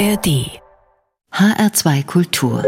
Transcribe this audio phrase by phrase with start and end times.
[0.00, 0.62] ARD
[1.30, 2.64] HR2 Kultur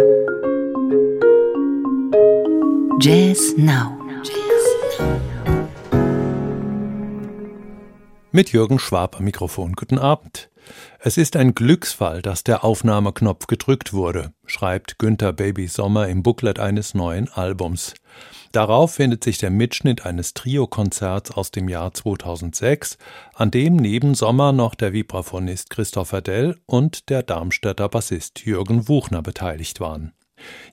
[3.01, 3.99] Jazz Now
[8.33, 9.73] Mit Jürgen Schwab am Mikrofon.
[9.73, 10.51] Guten Abend.
[10.99, 16.59] Es ist ein Glücksfall, dass der Aufnahmeknopf gedrückt wurde, schreibt Günther Baby Sommer im Booklet
[16.59, 17.95] eines neuen Albums.
[18.53, 22.99] Darauf findet sich der Mitschnitt eines Trio-Konzerts aus dem Jahr 2006,
[23.35, 29.23] an dem neben Sommer noch der Vibraphonist Christopher Dell und der Darmstädter Bassist Jürgen Wuchner
[29.23, 30.13] beteiligt waren.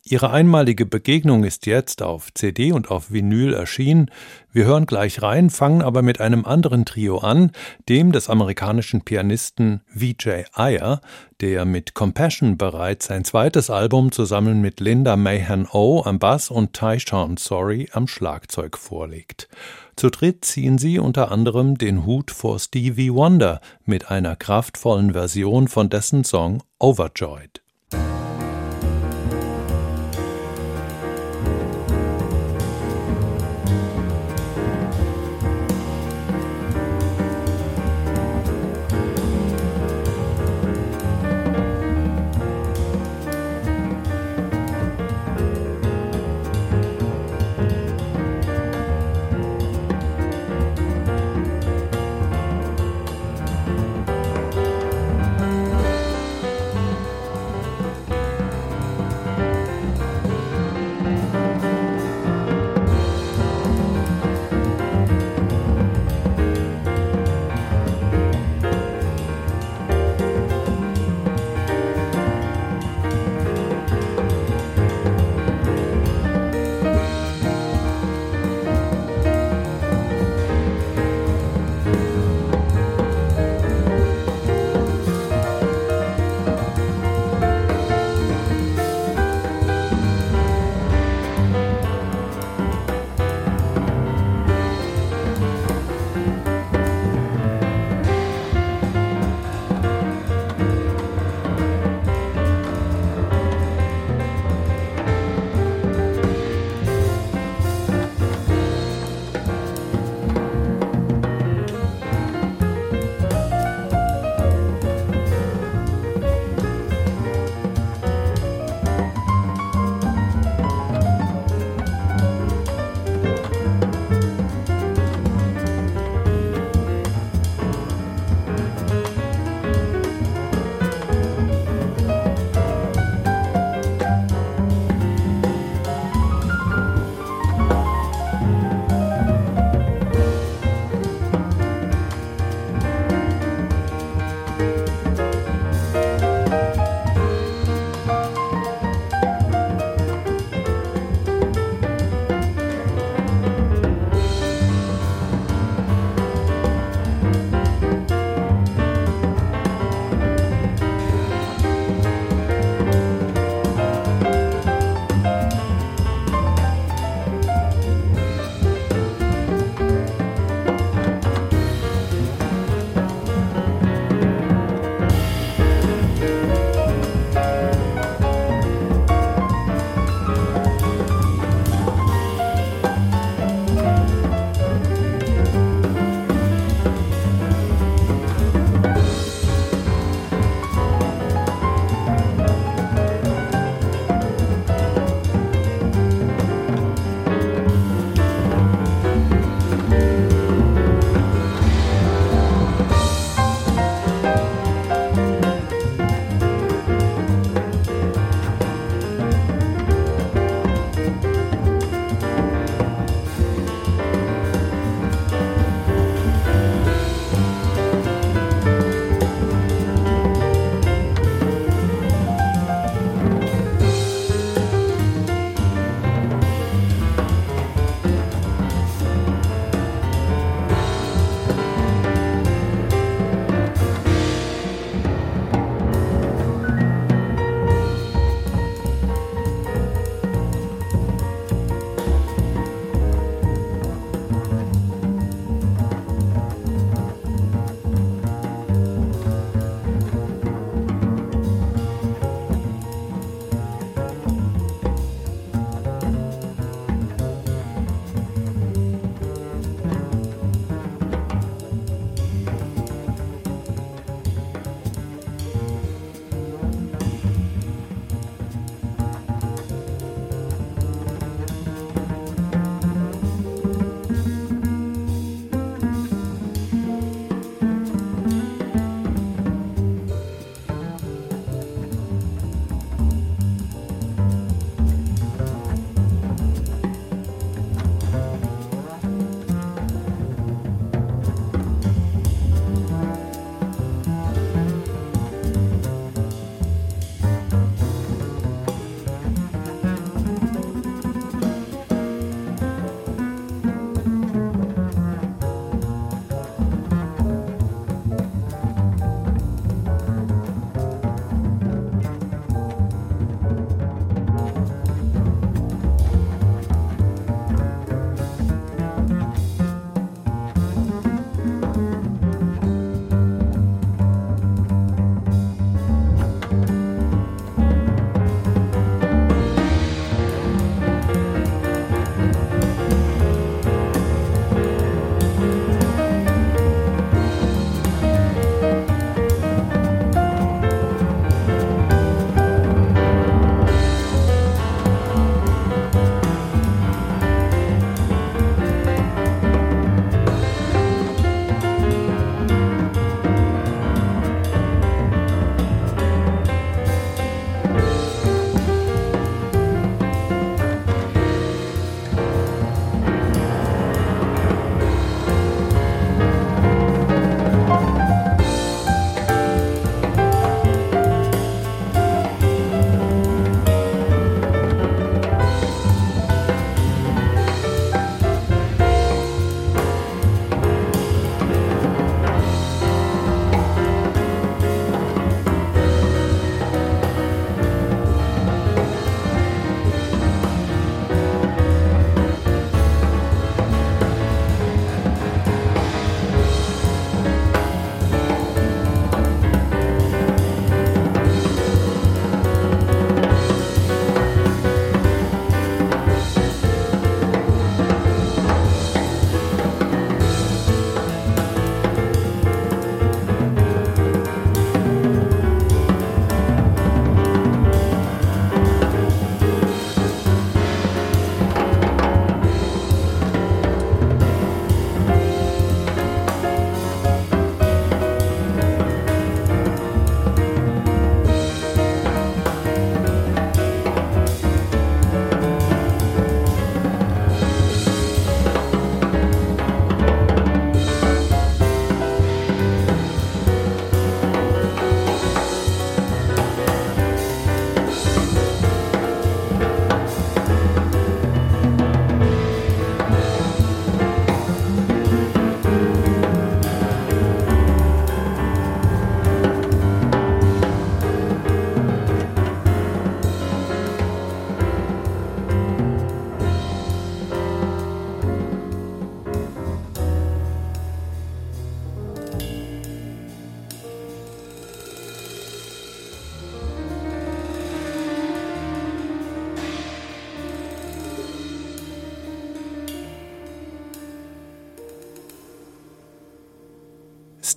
[0.04, 4.10] Ihre einmalige Begegnung ist jetzt auf CD und auf Vinyl erschienen.
[4.52, 7.52] Wir hören gleich rein, fangen aber mit einem anderen Trio an,
[7.88, 11.02] dem des amerikanischen Pianisten Vijay Iyer,
[11.42, 16.74] der mit Compassion bereits sein zweites Album zusammen mit Linda Mahan O am Bass und
[16.74, 19.48] Tyshawn Sorry am Schlagzeug vorlegt.
[19.96, 25.68] Zu dritt ziehen sie unter anderem den Hut vor Stevie Wonder mit einer kraftvollen Version
[25.68, 27.62] von dessen Song Overjoyed.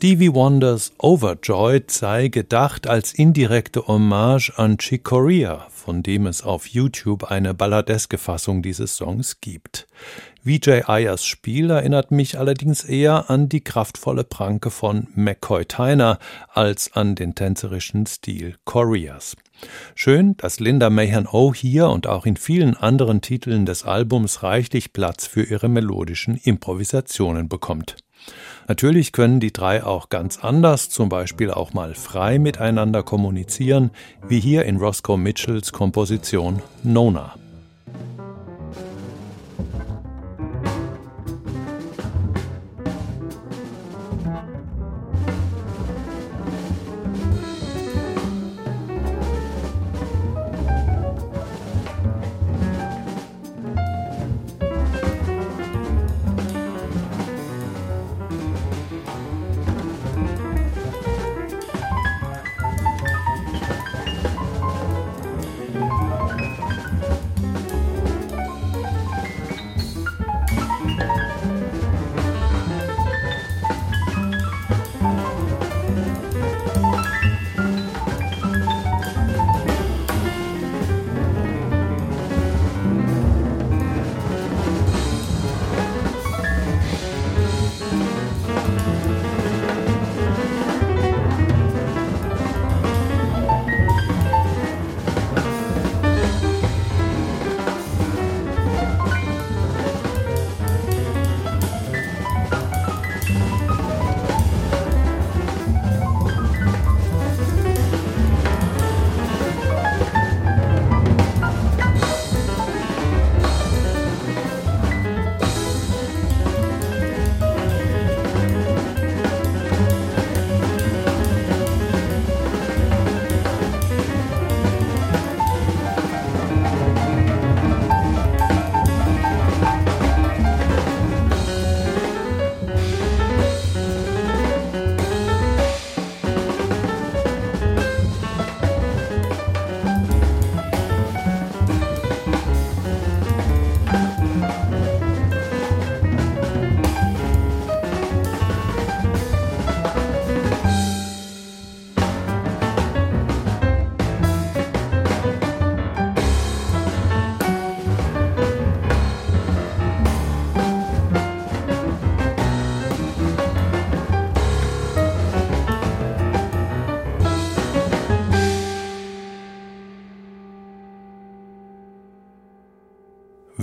[0.03, 6.67] Stevie Wonders Overjoyed sei gedacht als indirekte Hommage an Chick Corea, von dem es auf
[6.67, 9.87] YouTube eine balladeske Fassung dieses Songs gibt.
[10.43, 16.19] Vijay Ayers Spiel erinnert mich allerdings eher an die kraftvolle Pranke von McCoy Tyner
[16.49, 19.37] als an den tänzerischen Stil Coreas.
[19.95, 24.93] Schön, dass Linda Mahan O hier und auch in vielen anderen Titeln des Albums reichlich
[24.93, 27.95] Platz für ihre melodischen Improvisationen bekommt.
[28.69, 33.91] Natürlich können die drei auch ganz anders, zum Beispiel auch mal frei miteinander kommunizieren,
[34.29, 37.35] wie hier in Roscoe Mitchells Komposition Nona.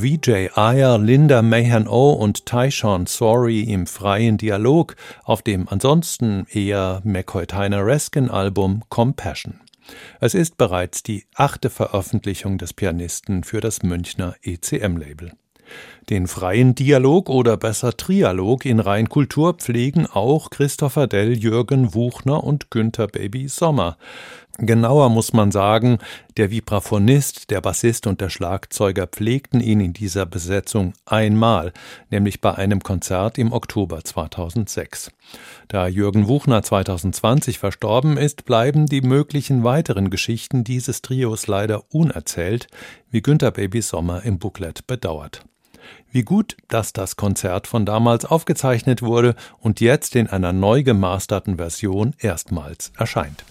[0.09, 8.31] Vijay Iyer, Linda Mahan-O und Tyshawn Sorry im freien Dialog auf dem ansonsten eher McCoy-Tyner-esken
[8.31, 9.59] Album Compassion.
[10.19, 15.33] Es ist bereits die achte Veröffentlichung des Pianisten für das Münchner ECM-Label.
[16.09, 22.71] Den freien Dialog oder besser Trialog in Rheinkultur pflegen auch Christopher Dell, Jürgen Wuchner und
[22.71, 23.97] Günther Baby Sommer.
[24.61, 25.99] Genauer muss man sagen,
[26.35, 31.71] der Vibraphonist, der Bassist und der Schlagzeuger pflegten ihn in dieser Besetzung einmal,
[32.09, 35.11] nämlich bei einem Konzert im Oktober 2006.
[35.69, 42.67] Da Jürgen Wuchner 2020 verstorben ist, bleiben die möglichen weiteren Geschichten dieses Trios leider unerzählt,
[43.09, 45.45] wie Günther Baby Sommer im Booklet bedauert.
[46.11, 51.55] Wie gut, dass das Konzert von damals aufgezeichnet wurde und jetzt in einer neu gemasterten
[51.55, 53.45] Version erstmals erscheint.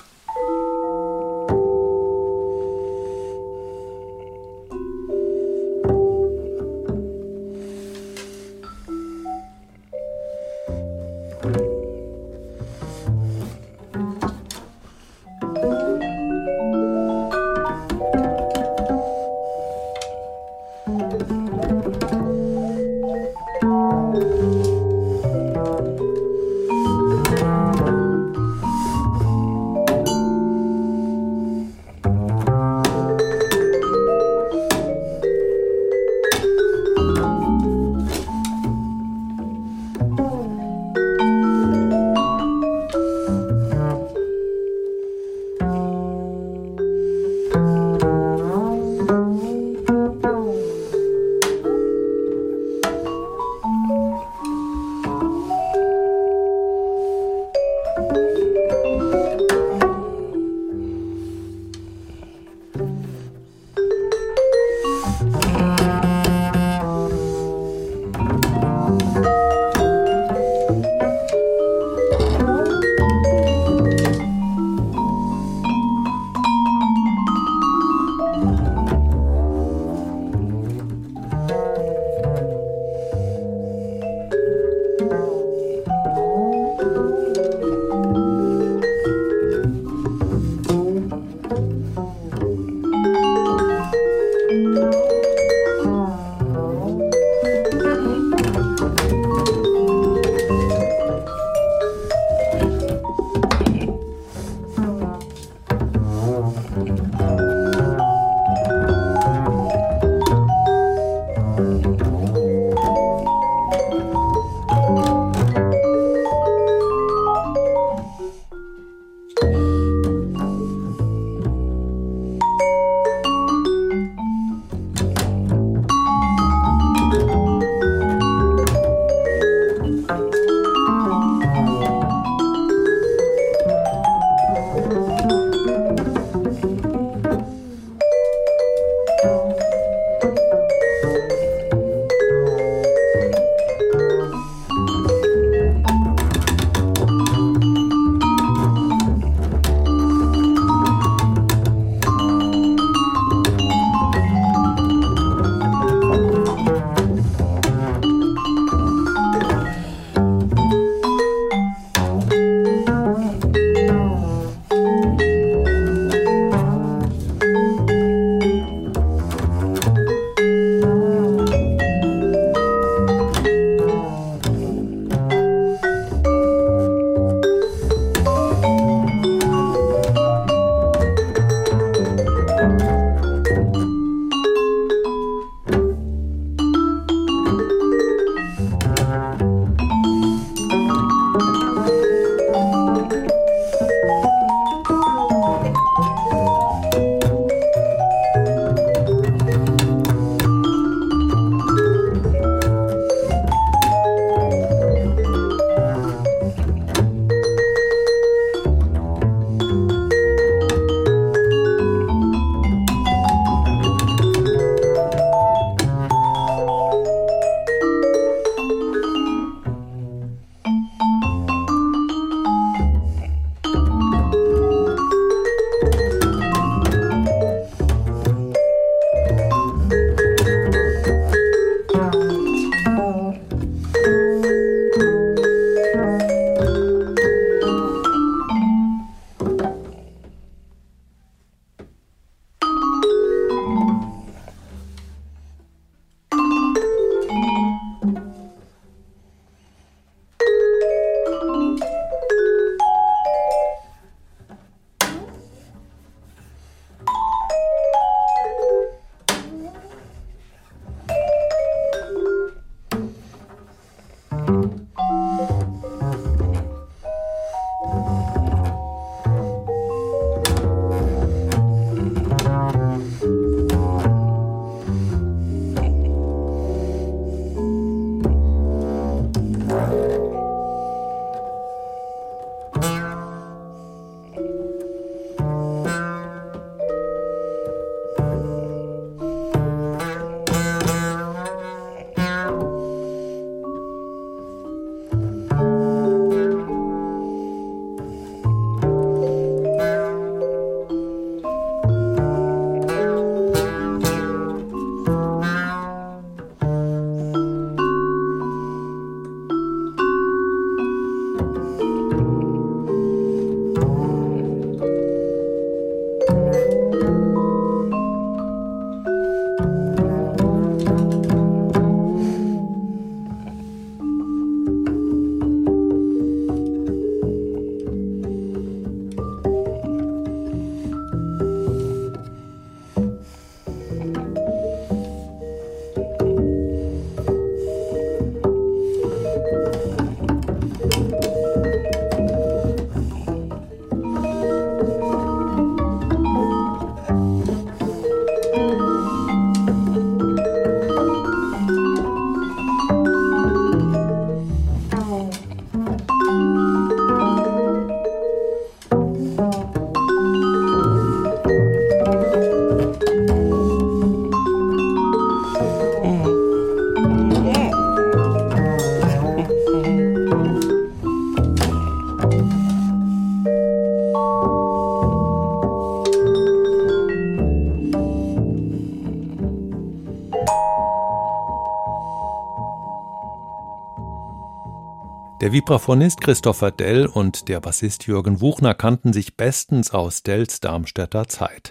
[385.41, 391.29] Der Vibraphonist Christopher Dell und der Bassist Jürgen Wuchner kannten sich bestens aus Dells Darmstädter
[391.29, 391.71] Zeit.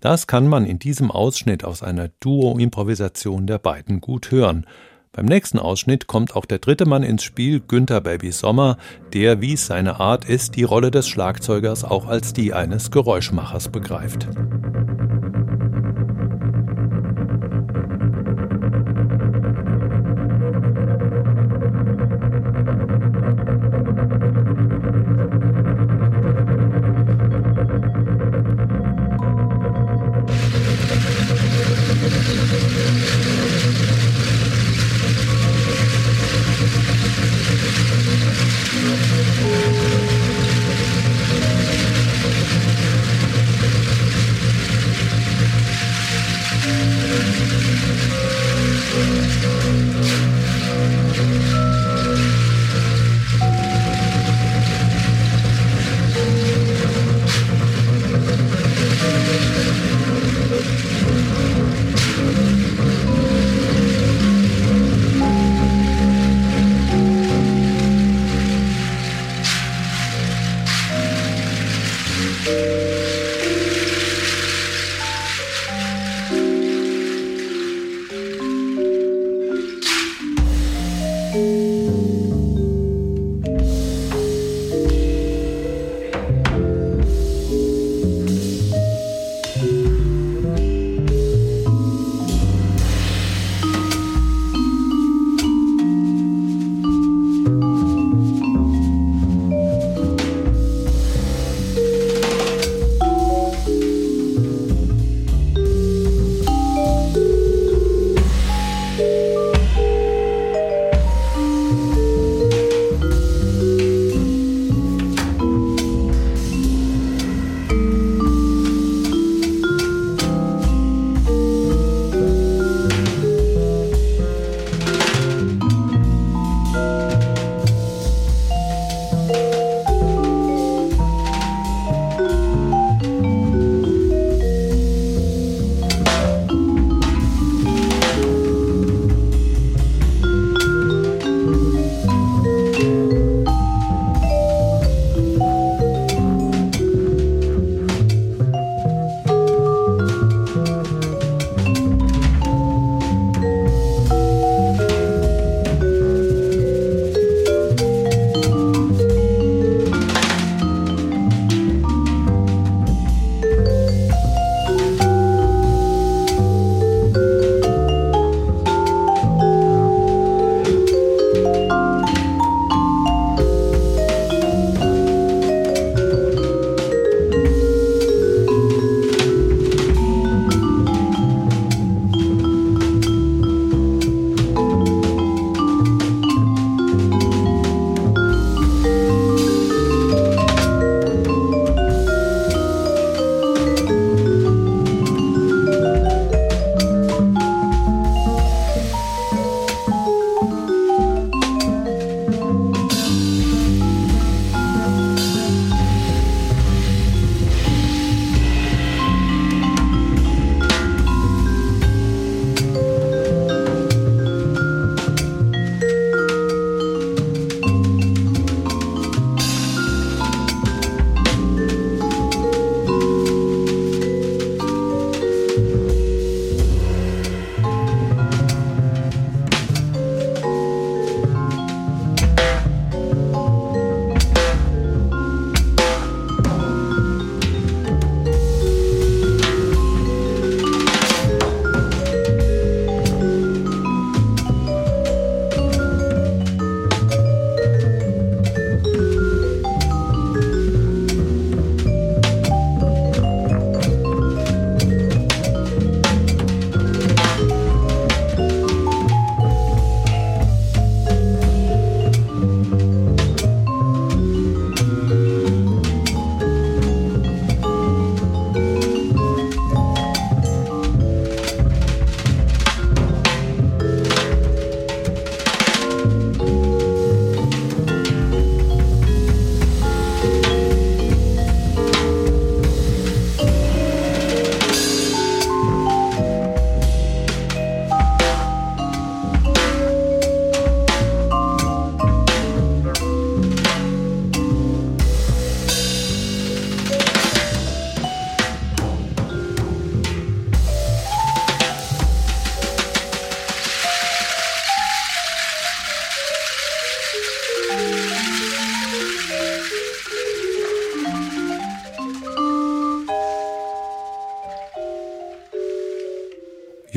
[0.00, 4.64] Das kann man in diesem Ausschnitt aus einer Duo-Improvisation der beiden gut hören.
[5.12, 8.78] Beim nächsten Ausschnitt kommt auch der dritte Mann ins Spiel, Günther Baby Sommer,
[9.12, 13.68] der, wie es seine Art ist, die Rolle des Schlagzeugers auch als die eines Geräuschmachers
[13.68, 14.26] begreift.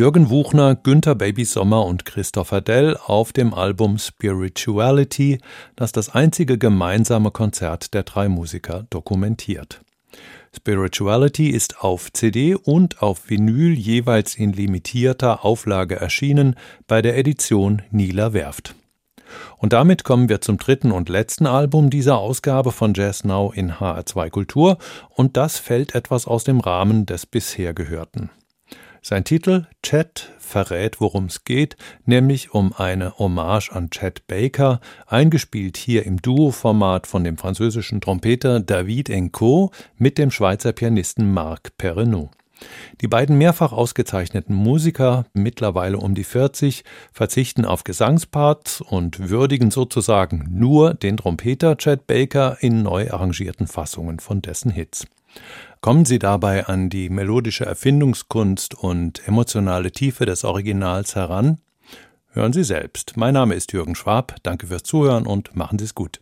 [0.06, 5.40] Jürgen Wuchner, Günther Baby Sommer und Christopher Dell auf dem Album Spirituality,
[5.76, 9.82] das das einzige gemeinsame Konzert der drei Musiker dokumentiert.
[10.56, 17.82] Spirituality ist auf CD und auf Vinyl jeweils in limitierter Auflage erschienen bei der Edition
[17.90, 18.76] Nieler Werft.
[19.58, 23.72] Und damit kommen wir zum dritten und letzten Album dieser Ausgabe von Jazz Now in
[23.72, 24.78] HR2 Kultur
[25.10, 28.30] und das fällt etwas aus dem Rahmen des bisher Gehörten.
[29.08, 35.78] Sein Titel Chet verrät, worum es geht, nämlich um eine Hommage an Chet Baker, eingespielt
[35.78, 42.32] hier im Duo-Format von dem französischen Trompeter David Enco mit dem Schweizer Pianisten Marc Perrenot.
[43.02, 50.48] Die beiden mehrfach ausgezeichneten Musiker, mittlerweile um die 40, verzichten auf Gesangsparts und würdigen sozusagen
[50.50, 55.06] nur den Trompeter Chet Baker in neu arrangierten Fassungen von dessen Hits.
[55.86, 61.60] Kommen Sie dabei an die melodische Erfindungskunst und emotionale Tiefe des Originals heran?
[62.32, 63.18] Hören Sie selbst.
[63.18, 64.36] Mein Name ist Jürgen Schwab.
[64.42, 66.22] Danke fürs Zuhören und machen Sie es gut.